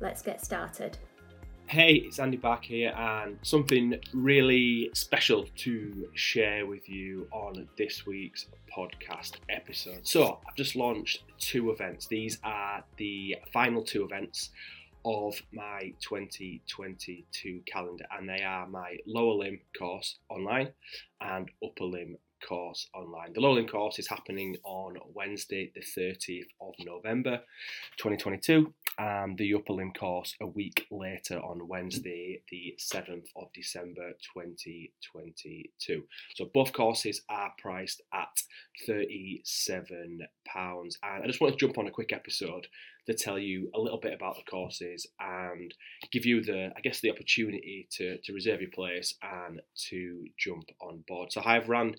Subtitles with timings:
[0.00, 0.98] let's get started.
[1.68, 8.06] Hey, it's Andy back here, and something really special to share with you on this
[8.06, 10.06] week's podcast episode.
[10.06, 12.06] So, I've just launched two events.
[12.06, 14.50] These are the final two events
[15.04, 20.68] of my 2022 calendar, and they are my lower limb course online
[21.20, 23.32] and upper limb course online.
[23.32, 27.40] The lower limb course is happening on Wednesday, the 30th of November
[27.98, 34.12] 2022, and the upper limb course a week later on Wednesday, the 7th of December
[34.34, 36.02] 2022.
[36.34, 38.42] So both courses are priced at
[38.88, 39.40] £37.
[40.56, 42.68] And I just want to jump on a quick episode
[43.06, 45.72] to tell you a little bit about the courses and
[46.10, 50.70] give you the, I guess, the opportunity to, to reserve your place and to jump
[50.80, 51.32] on board.
[51.32, 51.94] So I've run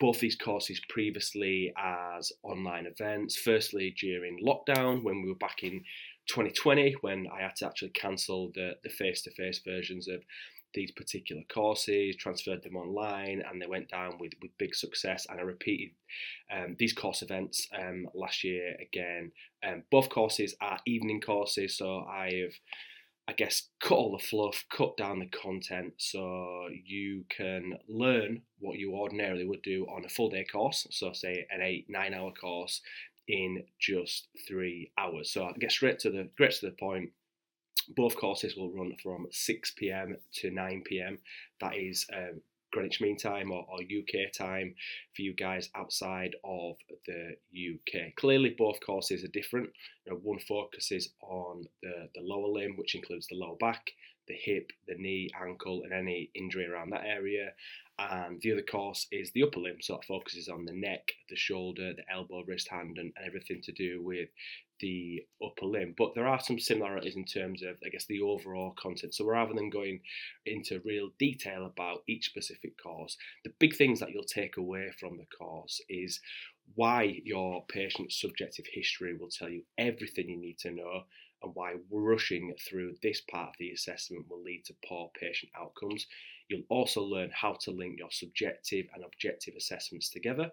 [0.00, 3.36] both these courses previously as online events.
[3.36, 5.82] Firstly, during lockdown when we were back in
[6.28, 10.22] 2020, when I had to actually cancel the the face to face versions of
[10.74, 15.26] these particular courses, transferred them online, and they went down with, with big success.
[15.30, 15.90] And I repeated
[16.52, 19.32] um, these course events um, last year again.
[19.66, 22.54] Um, both courses are evening courses, so I have,
[23.28, 28.78] I guess, cut all the fluff, cut down the content, so you can learn what
[28.78, 30.86] you ordinarily would do on a full day course.
[30.90, 32.82] So, say an eight, nine hour course
[33.28, 35.32] in just three hours.
[35.32, 37.10] So, I get straight to the straight to the point
[37.96, 41.18] both courses will run from 6 pm to 9 pm.
[41.60, 42.40] That is um,
[42.72, 44.74] Greenwich Mean Time or, or, UK time
[45.14, 46.76] for you guys outside of
[47.06, 48.14] the UK.
[48.16, 49.70] Clearly, both courses are different.
[50.04, 53.90] You know, one focuses on the, the lower limb, which includes the lower back,
[54.26, 57.52] the hip, the knee, ankle, and any injury around that area.
[57.98, 61.36] And the other course is the upper limb, so it focuses on the neck, the
[61.36, 64.28] shoulder, the elbow, wrist, hand, and, everything to do with
[64.80, 65.94] the upper limb.
[65.96, 69.14] But there are some similarities in terms of, I guess, the overall content.
[69.14, 70.00] So rather than going
[70.44, 75.16] into real detail about each specific course, the big things that you'll take away from
[75.16, 76.20] the course is
[76.74, 81.04] why your patient's subjective history will tell you everything you need to know
[81.42, 86.06] and why rushing through this part of the assessment will lead to poor patient outcomes.
[86.48, 90.50] You'll also learn how to link your subjective and objective assessments together.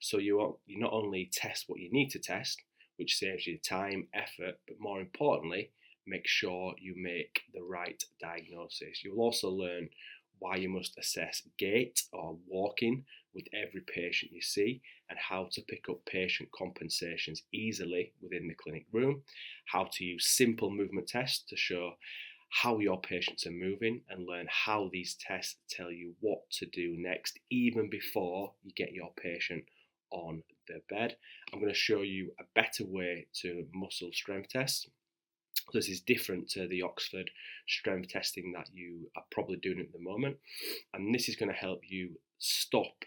[0.00, 2.62] So you, you not only test what you need to test,
[2.96, 5.70] which saves you time, effort, but more importantly,
[6.06, 9.02] make sure you make the right diagnosis.
[9.04, 9.88] You'll also learn
[10.40, 15.62] why you must assess gait or walking with every patient you see and how to
[15.62, 19.22] pick up patient compensations easily within the clinic room,
[19.66, 21.92] how to use simple movement tests to show
[22.50, 26.96] how your patients are moving and learn how these tests tell you what to do
[26.98, 29.62] next, even before you get your patient
[30.10, 31.16] on the bed.
[31.52, 34.88] I'm going to show you a better way to muscle strength test.
[35.72, 37.30] This is different to the Oxford
[37.68, 40.36] strength testing that you are probably doing at the moment,
[40.94, 43.04] and this is going to help you stop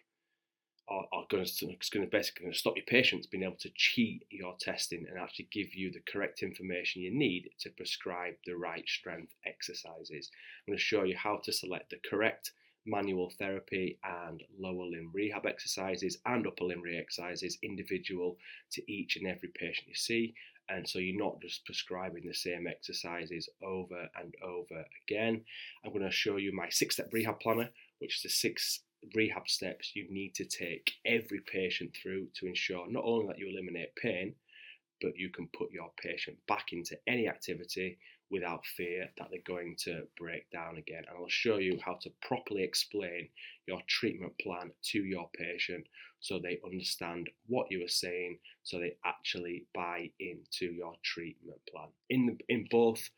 [0.88, 4.26] or, going to, going to basically going to stop your patients being able to cheat
[4.30, 8.88] your testing and actually give you the correct information you need to prescribe the right
[8.88, 10.30] strength exercises.
[10.68, 12.52] I'm going to show you how to select the correct
[12.86, 18.38] manual therapy and lower limb rehab exercises and upper limb rehab exercises individual
[18.74, 20.34] to each and every patient you see
[20.70, 25.42] And so you're not just prescribing the same exercises over and over again.
[25.86, 27.70] I'm going to show you my six step rehab planner,
[28.00, 28.80] which is the six
[29.14, 33.50] rehab steps you need to take every patient through to ensure not only that you
[33.50, 34.36] eliminate pain,
[35.02, 37.98] but you can put your patient back into any activity
[38.32, 41.04] without fear that they're going to break down again.
[41.08, 43.28] And I'll show you how to properly explain
[43.68, 45.86] your treatment plan to your patient
[46.24, 51.90] so they understand what you are saying, so they actually buy into your treatment plan.
[52.10, 53.10] In, the, in both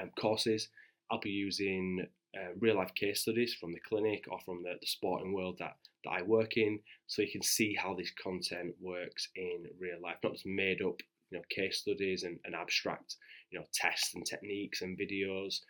[0.00, 0.68] um, courses,
[1.10, 4.86] I'll be using uh, real life case studies from the clinic or from the, the
[4.86, 9.28] sporting world that, that I work in, so you can see how this content works
[9.36, 10.96] in real life, not just made up
[11.30, 13.16] you know case studies and, and abstract
[13.50, 15.60] you know tests and techniques and videos.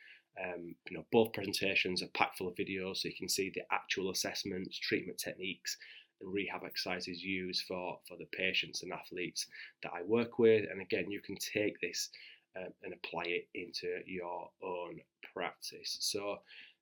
[0.43, 3.63] Um, you know both presentations are packed full of videos, so you can see the
[3.73, 5.77] actual assessments, treatment techniques,
[6.25, 9.47] rehab exercises used for for the patients and athletes
[9.83, 10.65] that I work with.
[10.71, 12.11] And again, you can take this
[12.57, 15.01] um, and apply it into your own
[15.33, 15.97] practice.
[16.01, 16.39] So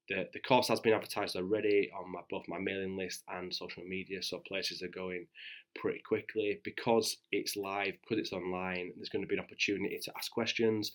[0.09, 3.85] the, the course has been advertised already on my, both my mailing list and social
[3.85, 5.27] media, so places are going
[5.77, 6.61] pretty quickly.
[6.65, 10.93] Because it's live, because it's online, there's going to be an opportunity to ask questions.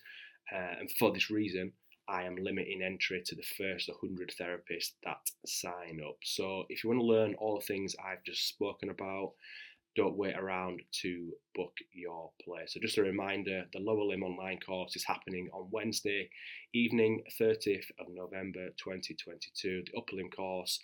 [0.54, 1.72] Uh, and for this reason,
[2.08, 6.16] I am limiting entry to the first 100 therapists that sign up.
[6.22, 9.32] So if you want to learn all the things I've just spoken about,
[9.98, 12.74] don't wait around to book your place.
[12.74, 16.30] So, just a reminder the Lower Limb Online course is happening on Wednesday
[16.72, 19.82] evening, 30th of November 2022.
[19.86, 20.78] The Upper Limb course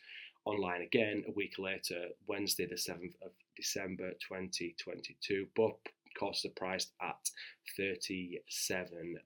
[0.44, 5.46] online again a week later, Wednesday, the 7th of December 2022.
[5.54, 5.76] Both
[6.19, 7.31] courses are priced at
[7.78, 9.16] £37.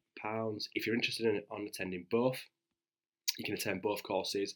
[0.74, 2.38] If you're interested in attending both,
[3.38, 4.54] you can attend both courses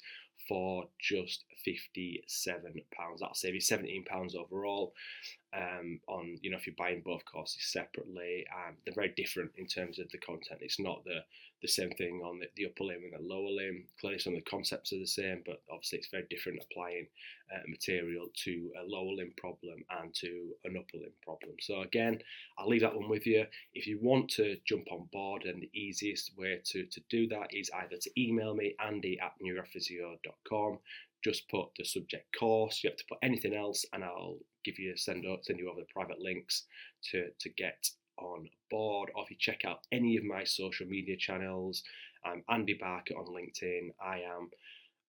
[0.49, 2.83] for just £57.
[3.21, 4.95] That'll save you £17 overall.
[5.55, 9.67] Um, on you know if you're buying both courses separately, um, they're very different in
[9.67, 10.61] terms of the content.
[10.63, 11.21] It's not the
[11.63, 13.85] the same thing on the, the upper limb and the lower limb.
[14.01, 17.07] Clearly, some of the concepts are the same, but obviously it's very different applying
[17.55, 21.55] uh, material to a lower limb problem and to an upper limb problem.
[21.61, 22.19] So again,
[22.59, 23.47] I'll leave that one with you.
[23.75, 27.55] If you want to jump on board, then the easiest way to, to do that
[27.55, 30.79] is either to email me, andy at newgradphysio.com.
[31.25, 32.83] Just put the subject course.
[32.83, 35.81] You have to put anything else, and I'll give you a send send you over
[35.81, 36.65] the private links
[37.11, 37.89] to to get
[38.19, 41.83] on board, or if you check out any of my social media channels,
[42.25, 43.89] I'm Andy Barker on LinkedIn.
[44.01, 44.51] I am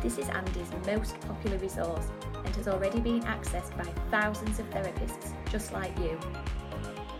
[0.02, 2.08] This is Andy's most popular resource
[2.44, 6.20] and has already been accessed by thousands of therapists just like you.